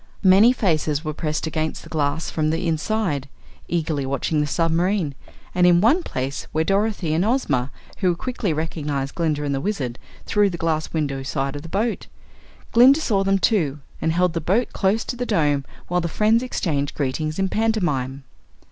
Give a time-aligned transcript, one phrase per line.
[0.23, 3.29] Many faces were pressed against the glass from the inside,
[3.67, 5.13] eagerly watching the submarine,
[5.53, 9.99] and in one place were Dorothy and Ozma, who quickly recognized Glinda and the Wizard
[10.25, 12.07] through the glass windows of the boat.
[12.71, 16.41] Glinda saw them, too, and held the boat close to the Dome while the friends
[16.41, 18.23] exchanged greetings in pantomime.